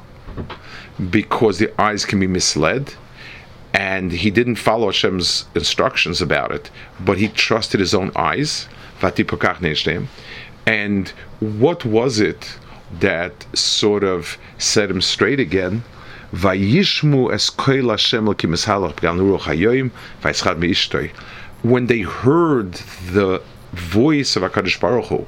because 1.11 1.59
the 1.59 1.81
eyes 1.81 2.05
can 2.05 2.21
be 2.21 2.27
misled 2.27 2.95
and 3.73 4.13
he 4.13 4.31
didn't 4.31 4.57
follow 4.57 4.87
Hashem's 4.87 5.47
instructions 5.55 6.23
about 6.23 6.51
it, 6.51 6.71
but 7.01 7.19
he 7.19 7.29
trusted 7.29 7.81
his 7.81 7.95
own 7.95 8.11
eyes. 8.17 8.69
And 10.67 11.09
what 11.41 11.85
was 11.85 12.19
it 12.19 12.59
that 13.01 13.45
sort 13.55 14.03
of 14.03 14.39
set 14.57 14.91
him 14.91 15.03
straight 15.03 15.41
again? 15.41 15.85
When 21.63 21.87
they 21.87 22.01
heard 22.01 22.75
the 23.11 23.43
voice 23.73 24.37
of 24.37 24.43
HaKadosh 24.43 24.81
Baruch 24.81 25.07
Hu, 25.07 25.27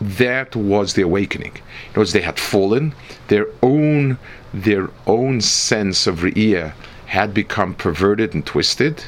that 0.00 0.54
was 0.54 0.94
the 0.94 1.02
awakening. 1.02 1.52
In 1.54 1.90
other 1.92 2.00
words, 2.00 2.12
they 2.12 2.20
had 2.20 2.38
fallen. 2.38 2.94
Their 3.28 3.46
own 3.62 4.18
their 4.54 4.88
own 5.06 5.40
sense 5.40 6.06
of 6.06 6.20
re'iyah 6.20 6.72
had 7.06 7.34
become 7.34 7.74
perverted 7.74 8.34
and 8.34 8.46
twisted, 8.46 9.04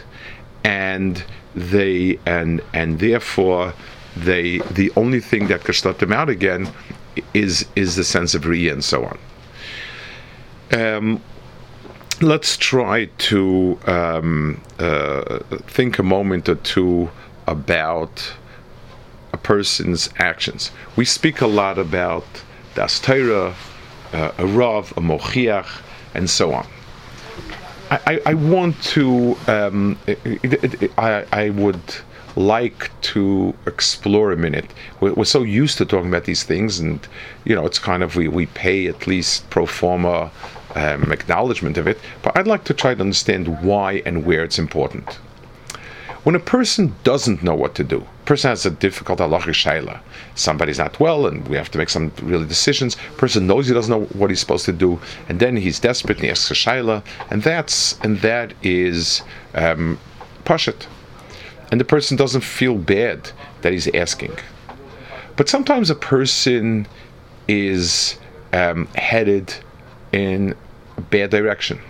and 0.64 1.22
they 1.54 2.18
and 2.26 2.60
and 2.74 2.98
therefore 2.98 3.72
they 4.16 4.58
the 4.70 4.92
only 4.96 5.20
thing 5.20 5.46
that 5.48 5.64
could 5.64 5.76
start 5.76 5.98
them 5.98 6.12
out 6.12 6.28
again 6.28 6.68
is 7.34 7.66
is 7.76 7.96
the 7.96 8.04
sense 8.04 8.34
of 8.34 8.42
re'iyah 8.42 8.72
and 8.72 8.84
so 8.84 9.04
on. 9.04 9.18
Um, 10.72 11.22
let's 12.20 12.56
try 12.56 13.06
to 13.06 13.78
um, 13.86 14.60
uh, 14.78 15.38
think 15.66 15.98
a 15.98 16.02
moment 16.02 16.48
or 16.48 16.56
two 16.56 17.10
about 17.46 18.34
a 19.32 19.36
person's 19.36 20.10
actions. 20.18 20.70
We 20.96 21.04
speak 21.04 21.40
a 21.40 21.46
lot 21.46 21.78
about 21.78 22.26
das 22.74 23.00
Torah, 23.00 23.54
uh, 24.12 24.32
a 24.38 24.46
Rav, 24.46 24.92
a 24.96 25.00
Mochiach, 25.00 25.82
and 26.14 26.28
so 26.28 26.52
on. 26.52 26.66
I, 27.90 28.20
I 28.24 28.34
want 28.34 28.80
to, 28.84 29.36
um, 29.48 29.98
I, 30.96 31.26
I 31.32 31.50
would 31.50 31.82
like 32.36 32.88
to 33.00 33.52
explore 33.66 34.30
a 34.30 34.36
minute. 34.36 34.70
We're, 35.00 35.14
we're, 35.14 35.24
so 35.24 35.42
used 35.42 35.78
to 35.78 35.84
talking 35.84 36.08
about 36.08 36.24
these 36.24 36.44
things, 36.44 36.78
and 36.78 37.00
you 37.44 37.54
know, 37.56 37.66
it's 37.66 37.80
kind 37.80 38.04
of 38.04 38.14
we, 38.14 38.28
we 38.28 38.46
pay 38.46 38.86
at 38.86 39.08
least 39.08 39.50
pro 39.50 39.66
forma 39.66 40.30
um, 40.74 41.12
acknowledgement 41.12 41.78
of 41.78 41.86
it, 41.86 41.98
but 42.22 42.36
I'd 42.36 42.46
like 42.46 42.64
to 42.64 42.74
try 42.74 42.94
to 42.94 43.00
understand 43.00 43.62
why 43.62 44.02
and 44.06 44.24
where 44.24 44.44
it's 44.44 44.58
important. 44.58 45.18
When 46.22 46.34
a 46.34 46.40
person 46.40 46.94
doesn't 47.02 47.42
know 47.42 47.54
what 47.54 47.74
to 47.76 47.84
do, 47.84 48.04
person 48.26 48.50
has 48.50 48.66
a 48.66 48.70
difficult 48.70 49.18
halachic 49.18 49.54
shaila. 49.54 50.00
Somebody's 50.34 50.78
not 50.78 51.00
well, 51.00 51.26
and 51.26 51.48
we 51.48 51.56
have 51.56 51.70
to 51.70 51.78
make 51.78 51.88
some 51.88 52.12
really 52.22 52.46
decisions. 52.46 52.96
Person 53.16 53.46
knows 53.46 53.66
he 53.66 53.74
doesn't 53.74 53.90
know 53.90 54.04
what 54.16 54.28
he's 54.30 54.38
supposed 54.38 54.66
to 54.66 54.72
do, 54.72 55.00
and 55.28 55.40
then 55.40 55.56
he's 55.56 55.80
desperate 55.80 56.18
and 56.18 56.24
he 56.24 56.30
asks 56.30 56.50
a 56.50 56.54
shaila, 56.54 57.02
and 57.30 57.42
that's 57.42 57.98
and 58.00 58.20
that 58.20 58.52
is 58.62 59.22
um. 59.54 59.98
And 61.70 61.80
the 61.80 61.84
person 61.84 62.16
doesn't 62.16 62.40
feel 62.40 62.76
bad 62.76 63.30
that 63.62 63.72
he's 63.72 63.86
asking. 63.94 64.36
But 65.36 65.48
sometimes 65.48 65.90
a 65.90 65.94
person 65.94 66.88
is 67.46 68.18
um, 68.52 68.86
headed 68.96 69.54
in 70.12 70.54
a 70.96 71.00
bad 71.00 71.30
direction 71.30 71.80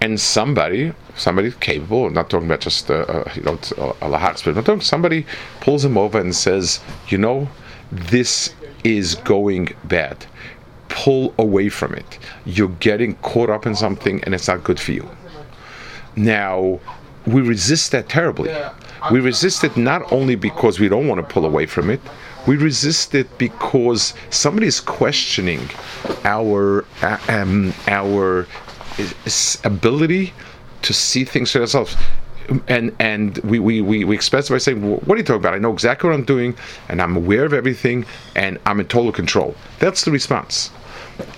and 0.00 0.20
somebody, 0.20 0.92
somebody 1.16 1.52
capable, 1.52 2.10
not 2.10 2.28
talking 2.30 2.46
about 2.46 2.60
just 2.60 2.90
uh, 2.90 2.94
uh 2.94 3.32
you 3.34 3.42
know 3.42 3.54
a 3.54 4.08
lahaks, 4.08 4.44
but 4.44 4.64
talking, 4.64 4.80
somebody 4.80 5.26
pulls 5.60 5.84
him 5.84 5.96
over 5.96 6.18
and 6.20 6.34
says, 6.34 6.80
you 7.08 7.18
know, 7.18 7.48
this 7.90 8.54
is 8.84 9.14
going 9.16 9.68
bad. 9.84 10.26
Pull 10.88 11.34
away 11.38 11.68
from 11.68 11.94
it. 11.94 12.18
You're 12.44 12.76
getting 12.80 13.16
caught 13.16 13.50
up 13.50 13.66
in 13.66 13.74
something, 13.74 14.22
and 14.24 14.34
it's 14.34 14.48
not 14.48 14.64
good 14.64 14.78
for 14.78 14.92
you. 14.92 15.08
Now, 16.14 16.80
we 17.26 17.42
resist 17.42 17.92
that 17.92 18.08
terribly. 18.08 18.54
We 19.10 19.20
resist 19.20 19.64
it 19.64 19.76
not 19.76 20.10
only 20.12 20.36
because 20.36 20.78
we 20.78 20.88
don't 20.88 21.08
want 21.08 21.20
to 21.20 21.34
pull 21.34 21.44
away 21.44 21.66
from 21.66 21.90
it, 21.90 22.00
we 22.46 22.56
resist 22.56 23.14
it 23.14 23.38
because 23.38 24.14
somebody 24.30 24.66
is 24.66 24.80
questioning 24.80 25.68
our 26.24 26.84
uh, 27.02 27.18
um, 27.28 27.74
our 27.88 28.46
ability 29.64 30.32
to 30.82 30.92
see 30.94 31.24
things 31.24 31.52
for 31.52 31.60
ourselves 31.60 31.96
and 32.68 32.94
and 32.98 33.38
we, 33.38 33.58
we, 33.58 33.80
we, 33.80 34.04
we 34.04 34.14
express 34.14 34.48
by 34.48 34.58
saying, 34.58 34.80
what 34.82 35.14
are 35.14 35.16
you 35.16 35.24
talking 35.24 35.40
about? 35.40 35.54
I 35.54 35.58
know 35.58 35.72
exactly 35.72 36.08
what 36.08 36.14
I'm 36.14 36.24
doing, 36.24 36.56
and 36.88 37.02
I'm 37.02 37.16
aware 37.16 37.44
of 37.44 37.52
everything, 37.52 38.06
and 38.34 38.58
I'm 38.66 38.80
in 38.80 38.86
total 38.86 39.12
control. 39.12 39.54
That's 39.78 40.04
the 40.04 40.10
response. 40.10 40.70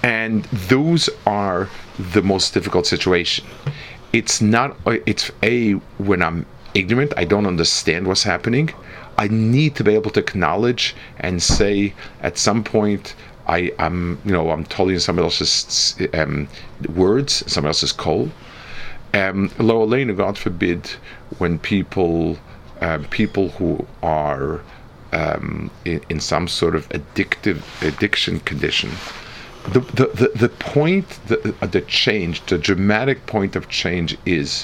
And 0.03 0.45
those 0.45 1.09
are 1.27 1.69
the 2.13 2.23
most 2.23 2.55
difficult 2.55 2.87
situation. 2.87 3.47
It's 4.13 4.41
not, 4.41 4.77
it's 4.87 5.31
a, 5.43 5.73
when 5.99 6.23
I'm 6.23 6.47
ignorant, 6.75 7.13
I 7.17 7.25
don't 7.25 7.47
understand 7.47 8.07
what's 8.07 8.23
happening. 8.23 8.71
I 9.19 9.27
need 9.27 9.75
to 9.75 9.83
be 9.83 9.95
able 9.95 10.13
to 10.13 10.21
acknowledge 10.21 10.95
and 11.19 11.43
say 11.43 11.93
at 12.21 12.39
some 12.39 12.63
point, 12.63 13.17
I, 13.49 13.73
am 13.81 14.21
you 14.25 14.31
know, 14.31 14.51
I'm 14.51 14.65
totally 14.65 14.97
somebody 15.01 15.25
else's 15.25 15.97
um, 16.15 16.49
words, 16.95 17.43
somebody 17.51 17.71
else's 17.71 17.91
call. 17.91 18.31
Um, 19.15 19.51
Lo 19.59 19.85
Alena, 19.85 20.17
God 20.17 20.39
forbid, 20.39 20.87
when 21.39 21.59
people, 21.59 22.39
um, 22.81 23.05
people 23.07 23.49
who 23.49 23.85
are 24.05 24.61
um, 25.13 25.71
in, 25.85 26.01
in, 26.09 26.21
some 26.21 26.47
sort 26.47 26.77
of 26.77 26.89
addictive 26.91 27.63
addiction 27.83 28.39
condition, 28.41 28.91
the, 29.73 29.81
the, 29.81 30.07
the, 30.15 30.31
the 30.37 30.49
point, 30.49 31.19
the, 31.27 31.55
the 31.67 31.81
change, 31.81 32.45
the 32.47 32.59
dramatic 32.59 33.27
point 33.27 33.57
of 33.57 33.69
change 33.69 34.17
is 34.27 34.63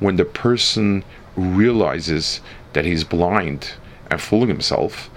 when 0.00 0.16
the 0.16 0.24
person 0.24 1.04
realizes 1.36 2.40
that 2.72 2.84
he's 2.84 3.04
blind 3.04 3.74
and 4.14 4.22
fooling 4.22 4.48
himself 4.48 5.10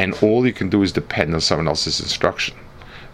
and 0.00 0.14
all 0.22 0.46
you 0.46 0.52
can 0.52 0.68
do 0.68 0.82
is 0.82 0.92
depend 0.92 1.34
on 1.34 1.40
someone 1.40 1.68
else's 1.68 2.00
instruction. 2.00 2.56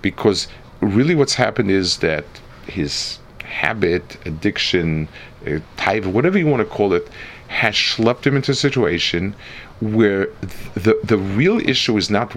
Because 0.03 0.47
really, 0.81 1.15
what's 1.15 1.35
happened 1.35 1.71
is 1.71 1.99
that 1.99 2.25
his 2.67 3.19
habit, 3.45 4.17
addiction, 4.27 5.09
uh, 5.47 5.59
type, 5.77 6.05
whatever 6.05 6.39
you 6.39 6.47
want 6.47 6.61
to 6.61 6.75
call 6.79 6.93
it, 6.93 7.09
has 7.49 7.75
schlepped 7.75 8.25
him 8.25 8.37
into 8.37 8.53
a 8.53 8.55
situation 8.55 9.35
where 9.81 10.27
the 10.75 10.99
the 11.03 11.19
real 11.19 11.59
issue 11.69 11.97
is 11.97 12.09
not 12.11 12.37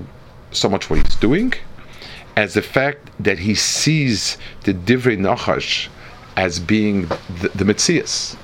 so 0.52 0.68
much 0.68 0.90
what 0.90 0.98
he's 1.04 1.16
doing, 1.16 1.54
as 2.36 2.54
the 2.54 2.62
fact 2.62 3.10
that 3.20 3.38
he 3.40 3.54
sees 3.54 4.38
the 4.64 4.74
divrei 4.74 5.18
nachash 5.18 5.90
as 6.38 6.60
being 6.60 7.08
the, 7.42 7.50
the 7.56 7.66
Metzias. 7.66 8.36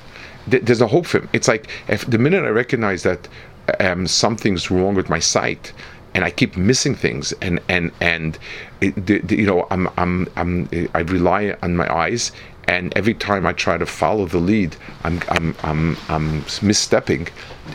There's 0.46 0.78
no 0.78 0.86
hope 0.86 1.06
for 1.06 1.18
him. 1.18 1.28
It's 1.32 1.48
like 1.48 1.68
if 1.88 2.06
the 2.06 2.18
minute 2.18 2.44
I 2.44 2.50
recognize 2.50 3.02
that 3.02 3.26
um, 3.80 4.06
something's 4.06 4.70
wrong 4.70 4.94
with 4.94 5.08
my 5.08 5.18
sight, 5.18 5.72
and 6.14 6.24
I 6.24 6.30
keep 6.30 6.56
missing 6.56 6.94
things, 6.94 7.32
and 7.42 7.60
and 7.68 7.92
and 8.00 8.38
it, 8.80 9.06
the, 9.06 9.18
the, 9.18 9.36
you 9.36 9.46
know 9.46 9.66
I'm 9.70 9.88
I'm 9.96 10.28
I'm 10.36 10.68
I 10.94 11.00
rely 11.00 11.56
on 11.62 11.76
my 11.76 11.92
eyes, 11.92 12.32
and 12.68 12.92
every 12.96 13.14
time 13.14 13.46
I 13.46 13.52
try 13.52 13.76
to 13.78 13.86
follow 13.86 14.26
the 14.26 14.38
lead, 14.38 14.76
I'm 15.04 15.20
I'm 15.28 15.54
I'm, 15.62 15.96
I'm 16.08 16.42
misstepping. 16.42 17.28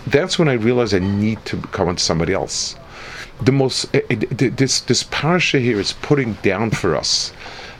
That's 0.08 0.40
when 0.40 0.48
I 0.48 0.54
realize 0.54 0.94
I 0.94 1.00
need 1.00 1.44
to 1.46 1.58
come 1.58 1.88
on 1.88 1.98
somebody 1.98 2.34
else. 2.34 2.76
The 3.42 3.52
most 3.52 3.94
eh, 3.96 4.02
eh, 4.10 4.16
it, 4.40 4.58
this 4.58 4.82
this 4.82 5.04
parasha 5.04 5.60
here 5.60 5.80
is 5.80 5.94
putting 5.94 6.34
down 6.42 6.72
for 6.72 6.96
us 6.96 7.34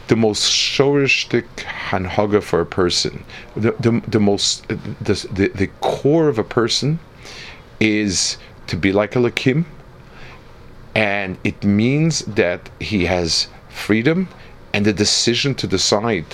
the 0.08 0.16
most 0.16 0.52
shorishtik 0.52 1.48
hanhaga 1.90 2.42
for 2.42 2.62
a 2.62 2.66
person. 2.66 3.24
The 3.56 3.72
the, 3.80 4.02
the 4.08 4.20
most 4.20 4.66
eh, 4.70 4.78
the, 5.00 5.28
the 5.32 5.48
the 5.50 5.68
core 5.82 6.28
of 6.28 6.38
a 6.38 6.44
person 6.44 7.00
is 7.82 8.38
to 8.68 8.78
be 8.78 8.94
like 8.94 9.18
a 9.18 9.20
lakim 9.20 9.66
and 10.96 11.38
it 11.44 11.64
means 11.64 12.20
that 12.26 12.70
he 12.80 13.06
has 13.06 13.48
freedom 13.70 14.28
and 14.74 14.86
the 14.86 14.94
decision 14.94 15.56
to 15.56 15.68
decide 15.68 16.26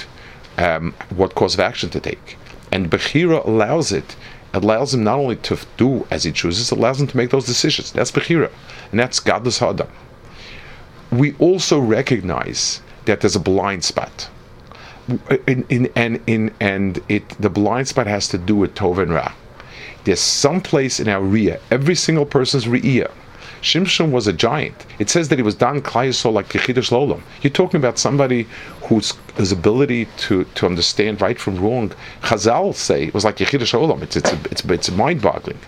um, 0.58 0.94
what 1.16 1.36
course 1.36 1.54
of 1.54 1.60
action 1.60 1.90
to 1.92 2.00
take. 2.00 2.38
And 2.72 2.90
Bechira 2.90 3.46
allows 3.46 3.92
it. 3.92 4.16
Allows 4.54 4.94
him 4.94 5.04
not 5.04 5.20
only 5.20 5.36
to 5.38 5.58
do 5.78 6.08
as 6.10 6.24
he 6.24 6.32
chooses, 6.32 6.72
allows 6.72 7.00
him 7.00 7.08
to 7.08 7.18
make 7.18 7.30
those 7.30 7.46
decisions. 7.46 7.92
That's 7.92 8.12
Bechira. 8.12 8.52
And 8.92 9.00
that's 9.00 9.20
Gadlus 9.20 9.60
Hadam. 9.60 9.90
We 11.12 11.36
also 11.36 11.80
recognize 11.80 12.82
that 13.06 13.22
there's 13.22 13.36
a 13.36 13.40
blind 13.40 13.84
spot. 13.84 14.30
In, 15.48 15.66
in, 15.70 15.90
and 15.96 16.22
in, 16.28 16.54
and 16.60 17.02
it 17.08 17.30
the 17.40 17.50
blind 17.50 17.88
spot 17.88 18.08
has 18.08 18.28
to 18.30 18.38
do 18.38 18.56
with 18.56 18.76
Tov 18.76 18.98
and 18.98 19.14
Ra. 19.14 19.32
There's 20.08 20.22
some 20.22 20.62
place 20.62 21.02
in 21.02 21.10
our 21.10 21.22
Riyah, 21.22 21.60
every 21.70 21.94
single 21.94 22.26
person's 22.26 22.64
Riyah, 22.64 23.12
Shimshon 23.62 24.12
was 24.12 24.26
a 24.26 24.32
giant. 24.32 24.86
It 25.00 25.10
says 25.10 25.28
that 25.28 25.38
he 25.38 25.44
was 25.44 25.54
Dan 25.54 25.82
Klayasol 25.82 26.32
like 26.32 26.48
Kechidash 26.48 26.92
Lolam. 26.92 27.22
You're 27.42 27.52
talking 27.52 27.78
about 27.78 28.00
somebody 28.00 28.48
whose 28.84 29.12
his 29.36 29.52
ability 29.52 30.08
to, 30.20 30.46
to 30.46 30.66
understand 30.66 31.20
right 31.20 31.38
from 31.38 31.58
wrong, 31.58 31.92
Chazal 32.22 32.74
say, 32.74 33.10
was 33.10 33.26
like 33.26 33.36
Yechidash 33.36 33.78
Olam. 33.78 34.02
It's, 34.02 34.16
it's, 34.16 34.32
it's, 34.46 34.64
it's 34.64 34.92
mind 34.92 35.22
boggling. 35.22 35.60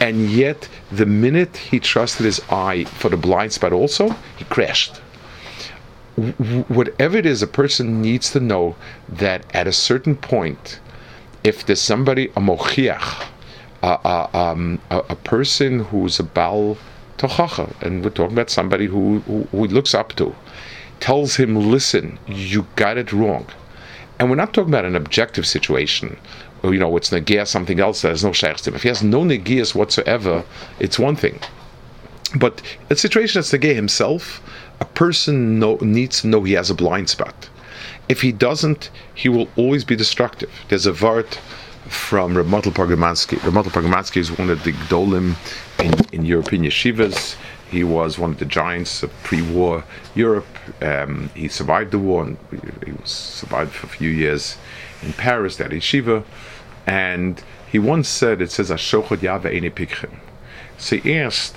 And 0.00 0.30
yet, 0.30 0.66
the 0.90 1.04
minute 1.04 1.54
he 1.58 1.78
trusted 1.78 2.24
his 2.24 2.40
eye 2.48 2.84
for 2.84 3.10
the 3.10 3.18
blind 3.18 3.52
spot 3.52 3.74
also, 3.74 4.16
he 4.38 4.46
crashed. 4.46 4.96
Whatever 6.68 7.18
it 7.18 7.26
is, 7.26 7.42
a 7.42 7.46
person 7.46 8.00
needs 8.00 8.30
to 8.30 8.40
know 8.40 8.76
that 9.10 9.44
at 9.54 9.66
a 9.66 9.72
certain 9.72 10.16
point, 10.16 10.80
if 11.44 11.66
there's 11.66 11.82
somebody, 11.82 12.28
a 12.28 12.40
mochiach, 12.40 13.26
a, 13.82 14.28
um, 14.36 14.80
a, 14.90 14.98
a 15.10 15.16
person 15.16 15.80
who's 15.80 16.18
a 16.18 16.24
Baal 16.24 16.76
Tochacha, 17.18 17.74
and 17.82 18.04
we're 18.04 18.10
talking 18.10 18.32
about 18.34 18.50
somebody 18.50 18.86
who, 18.86 19.20
who, 19.20 19.42
who 19.50 19.66
looks 19.66 19.94
up 19.94 20.14
to, 20.14 20.34
tells 21.00 21.36
him, 21.36 21.70
listen, 21.70 22.18
you 22.26 22.66
got 22.76 22.98
it 22.98 23.12
wrong. 23.12 23.46
And 24.18 24.30
we're 24.30 24.36
not 24.36 24.52
talking 24.52 24.70
about 24.70 24.84
an 24.84 24.96
objective 24.96 25.46
situation, 25.46 26.16
you 26.64 26.78
know, 26.78 26.96
it's 26.96 27.10
negia 27.10 27.46
something 27.46 27.78
else 27.78 28.02
there's 28.02 28.24
no 28.24 28.32
shaykh 28.32 28.66
If 28.66 28.82
he 28.82 28.88
has 28.88 29.02
no 29.02 29.20
negias 29.20 29.74
whatsoever, 29.74 30.44
it's 30.80 30.98
one 30.98 31.14
thing. 31.14 31.38
But 32.36 32.62
a 32.90 32.96
situation 32.96 33.40
that's 33.40 33.52
negia 33.52 33.74
himself, 33.74 34.42
a 34.80 34.84
person 34.84 35.58
know, 35.58 35.76
needs 35.80 36.22
to 36.22 36.26
know 36.26 36.42
he 36.42 36.54
has 36.54 36.70
a 36.70 36.74
blind 36.74 37.08
spot. 37.08 37.48
If 38.08 38.22
he 38.22 38.32
doesn't, 38.32 38.90
he 39.14 39.28
will 39.28 39.48
always 39.56 39.84
be 39.84 39.94
destructive. 39.94 40.50
There's 40.68 40.86
a 40.86 40.92
vart 40.92 41.38
from 41.88 42.36
Reb 42.36 42.46
Mottel 42.46 42.72
Pogramansky. 42.72 43.38
Ramotel 43.38 43.70
Pargamansky 43.70 44.18
is 44.18 44.36
one 44.36 44.50
of 44.50 44.62
the 44.64 44.72
Gdolim 44.72 45.34
in, 45.82 46.20
in 46.20 46.24
European 46.24 46.62
yeshivas. 46.62 47.36
He 47.70 47.84
was 47.84 48.18
one 48.18 48.30
of 48.30 48.38
the 48.38 48.44
giants 48.44 49.02
of 49.02 49.12
pre-war 49.22 49.84
Europe. 50.14 50.46
Um, 50.82 51.30
he 51.34 51.48
survived 51.48 51.90
the 51.90 51.98
war 51.98 52.24
and 52.24 52.38
he 52.84 52.92
was 52.92 53.10
survived 53.10 53.72
for 53.72 53.86
a 53.86 53.90
few 53.90 54.08
years 54.08 54.56
in 55.02 55.12
Paris 55.12 55.60
at 55.60 55.70
yeshiva. 55.70 56.24
And 56.86 57.42
he 57.70 57.78
once 57.78 58.08
said, 58.08 58.40
it 58.40 58.50
says, 58.50 58.70
Ashochot 58.70 59.18
Yava 59.18 59.50
Pikrim. 59.72 60.16
So 60.78 60.96
he 60.96 61.18
asked, 61.18 61.56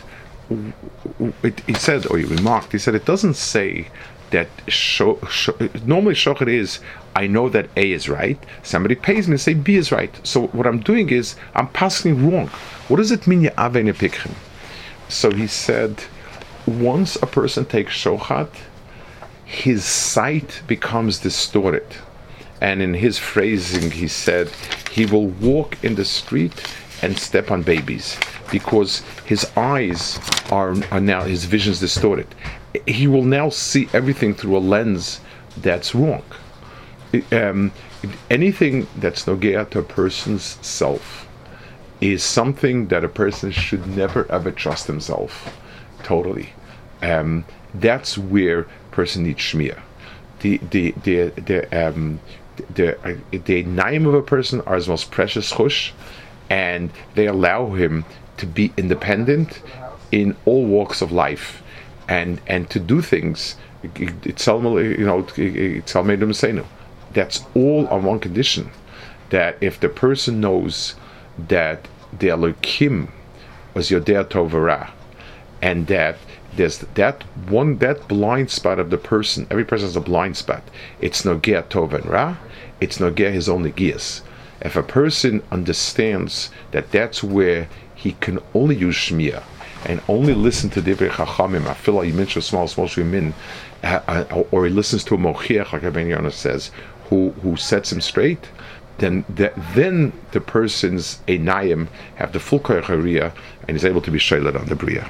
it, 1.44 1.60
he 1.62 1.74
said, 1.74 2.06
or 2.08 2.18
he 2.18 2.26
remarked, 2.26 2.74
he 2.74 2.78
said, 2.78 2.96
it 2.96 3.06
doesn't 3.06 3.36
say 3.36 3.88
that 4.32 4.48
normally 5.86 6.16
shochet 6.16 6.48
is 6.48 6.80
I 7.16 7.28
know 7.28 7.50
that 7.50 7.70
A 7.76 7.92
is 7.92 8.08
right. 8.10 8.40
Somebody 8.64 8.96
pays 8.96 9.28
me 9.28 9.34
and 9.34 9.42
say 9.42 9.54
B 9.54 9.76
is 9.76 9.92
right. 9.92 10.14
So 10.26 10.48
what 10.48 10.66
I'm 10.66 10.80
doing 10.80 11.10
is 11.10 11.36
I'm 11.56 11.68
passing 11.68 12.32
wrong. 12.32 12.48
What 12.88 12.98
does 12.98 13.12
it 13.12 13.28
mean? 13.28 13.50
So 15.10 15.32
he 15.32 15.48
said, 15.48 16.04
once 16.66 17.16
a 17.18 17.28
person 17.28 17.66
takes 17.66 17.94
shochat, 17.94 18.50
his 19.46 19.84
sight 19.84 20.62
becomes 20.68 21.20
distorted. 21.20 21.88
And 22.62 22.82
in 22.82 22.94
his 22.94 23.18
phrasing, 23.18 23.92
he 23.92 24.08
said, 24.08 24.50
he 24.92 25.06
will 25.06 25.28
walk 25.28 25.84
in 25.84 25.96
the 25.96 26.06
street 26.06 26.54
and 27.02 27.18
step 27.18 27.52
on 27.52 27.64
babies 27.64 28.18
because 28.52 29.00
his 29.26 29.46
eyes 29.58 30.20
are, 30.52 30.76
are 30.92 31.02
now, 31.02 31.24
his 31.24 31.46
vision's 31.46 31.80
distorted. 31.80 32.28
He 32.88 33.08
will 33.08 33.24
now 33.24 33.50
see 33.50 33.90
everything 33.94 34.34
through 34.34 34.58
a 34.58 34.60
lens 34.60 35.20
that's 35.58 35.94
wrong. 35.94 36.24
Um, 37.32 37.72
anything 38.30 38.88
that's 38.96 39.26
nogea 39.26 39.70
to 39.72 39.80
a 39.80 39.84
person's 39.84 40.58
self 40.62 41.28
is 42.00 42.24
something 42.24 42.88
that 42.88 43.04
a 43.04 43.10
person 43.10 43.52
should 43.52 43.86
never 43.86 44.32
ever 44.32 44.52
trust 44.52 44.88
himself 44.88 45.58
totally. 46.04 46.54
Um, 47.02 47.46
that's 47.74 48.18
where 48.18 48.64
person 48.92 49.24
needs 49.24 49.40
shmir. 49.40 49.80
The 50.40 50.58
the 50.58 50.92
the 51.04 51.30
the 51.30 51.88
um, 51.88 52.20
the 52.74 53.00
uh, 53.08 53.16
the 53.32 53.64
name 53.64 54.06
of 54.06 54.14
a 54.14 54.22
person 54.22 54.62
are 54.62 54.76
his 54.76 54.88
most 54.88 55.12
precious 55.12 55.52
chush, 55.52 55.92
and 56.50 56.92
they 57.16 57.28
allow 57.28 57.74
him 57.74 58.06
to 58.38 58.46
be 58.46 58.74
independent 58.78 59.62
in 60.12 60.36
all 60.46 60.66
walks 60.66 61.02
of 61.02 61.12
life, 61.12 61.61
and 62.08 62.42
and 62.48 62.70
to 62.70 62.80
do 62.80 63.02
things. 63.02 63.56
It's 63.84 64.48
you 64.48 65.06
know 65.06 65.28
it's 65.38 65.94
That's 67.14 67.42
all 67.56 67.88
on 67.88 68.04
one 68.04 68.20
condition, 68.20 68.70
that 69.30 69.58
if 69.62 69.80
the 69.80 69.90
person 69.90 70.40
knows 70.40 70.96
that 71.48 71.88
the 72.18 72.30
Elohim 72.30 73.12
was 73.74 73.90
Yodea 73.90 74.26
Tovara, 74.26 74.92
and 75.62 75.88
that 75.88 76.18
there's 76.56 76.80
that 76.80 77.24
one 77.50 77.78
that 77.78 78.08
blind 78.08 78.52
spot 78.52 78.80
of 78.80 78.90
the 78.90 78.98
person. 78.98 79.48
Every 79.50 79.66
person 79.66 79.88
has 79.88 79.96
a 79.96 80.02
blind 80.02 80.38
spot. 80.38 80.64
It's 81.00 81.24
Nogea 81.24 81.64
Tov 81.64 81.94
and 81.94 82.06
Ra. 82.06 82.36
It's 82.82 82.98
Nogea 82.98 83.32
his 83.32 83.48
own 83.48 83.64
Negias. 83.64 84.22
If 84.62 84.76
a 84.76 84.84
person 84.84 85.42
understands 85.52 86.52
that 86.72 86.92
that's 86.92 87.24
where 87.24 87.68
he 87.96 88.14
can 88.20 88.40
only 88.54 88.76
use 88.76 88.96
Shmiya 88.96 89.44
and 89.86 90.02
only 90.08 90.34
listen 90.34 90.70
to 90.72 90.82
Divrei 90.82 91.10
Chachamim, 91.10 91.68
I 91.68 91.74
feel 91.74 91.96
like 91.96 92.08
you 92.08 92.14
mentioned 92.14 92.44
small, 92.44 92.68
small 92.68 92.88
uh, 93.84 94.44
or 94.52 94.66
he 94.66 94.72
listens 94.72 95.04
to 95.06 95.16
a 95.16 95.18
Mochiach, 95.18 95.74
like 95.74 95.84
Rabbi 95.84 96.02
Yonah 96.04 96.32
says, 96.32 96.72
who, 97.10 97.32
who 97.42 97.56
sets 97.58 97.92
him 97.92 98.02
straight, 98.02 98.50
then 99.00 99.26
that, 99.30 99.54
then 99.74 100.14
the 100.32 100.42
person's 100.42 101.20
Einayim 101.28 101.88
have 102.16 102.34
the 102.34 102.40
full 102.40 102.60
Koyach 102.60 103.34
and 103.68 103.78
is 103.78 103.84
able 103.84 104.02
to 104.02 104.12
be 104.12 104.20
shaylat 104.20 104.60
on 104.60 104.68
the 104.68 104.76
Bria. 104.76 105.10